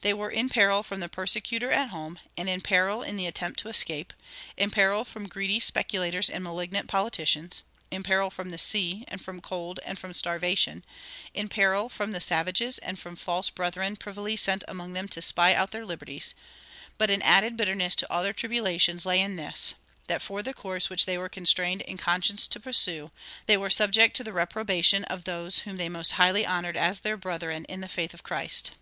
They 0.00 0.12
were 0.12 0.32
in 0.32 0.48
peril 0.48 0.82
from 0.82 0.98
the 0.98 1.08
persecutor 1.08 1.70
at 1.70 1.90
home 1.90 2.18
and 2.36 2.48
in 2.48 2.60
peril 2.60 3.04
in 3.04 3.14
the 3.14 3.26
attempt 3.26 3.60
to 3.60 3.68
escape; 3.68 4.12
in 4.56 4.72
peril 4.72 5.04
from 5.04 5.28
greedy 5.28 5.60
speculators 5.60 6.28
and 6.28 6.42
malignant 6.42 6.88
politicians; 6.88 7.62
in 7.88 8.02
peril 8.02 8.30
from 8.30 8.50
the 8.50 8.58
sea 8.58 9.04
and 9.06 9.22
from 9.22 9.40
cold 9.40 9.78
and 9.84 9.96
from 9.96 10.12
starvation; 10.12 10.84
in 11.34 11.48
peril 11.48 11.88
from 11.88 12.10
the 12.10 12.18
savages 12.18 12.78
and 12.78 12.98
from 12.98 13.14
false 13.14 13.48
brethren 13.48 13.94
privily 13.94 14.34
sent 14.34 14.64
among 14.66 14.92
them 14.94 15.06
to 15.06 15.22
spy 15.22 15.54
out 15.54 15.70
their 15.70 15.86
liberties; 15.86 16.34
but 16.98 17.08
an 17.08 17.22
added 17.22 17.56
bitterness 17.56 17.94
to 17.94 18.10
all 18.12 18.24
their 18.24 18.32
tribulations 18.32 19.06
lay 19.06 19.20
in 19.20 19.36
this, 19.36 19.74
that, 20.08 20.20
for 20.20 20.42
the 20.42 20.52
course 20.52 20.90
which 20.90 21.06
they 21.06 21.16
were 21.16 21.28
constrained 21.28 21.82
in 21.82 21.96
conscience 21.96 22.48
to 22.48 22.58
pursue, 22.58 23.12
they 23.46 23.56
were 23.56 23.70
subject 23.70 24.16
to 24.16 24.24
the 24.24 24.32
reprobation 24.32 25.04
of 25.04 25.22
those 25.22 25.60
whom 25.60 25.76
they 25.76 25.88
most 25.88 26.14
highly 26.18 26.44
honored 26.44 26.76
as 26.76 26.98
their 26.98 27.16
brethren 27.16 27.64
in 27.66 27.80
the 27.80 27.86
faith 27.86 28.12
of 28.12 28.24
Christ. 28.24 28.72